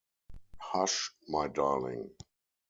[0.57, 2.09] Hush, my darling!